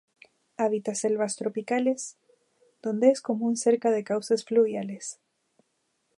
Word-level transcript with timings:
Habita 0.57 0.95
selvas 0.95 1.35
tropicales, 1.35 2.17
donde 2.81 3.09
es 3.11 3.21
común 3.21 3.55
cerca 3.55 3.91
de 3.91 4.03
cauces 4.03 4.43
fluviales. 4.45 5.19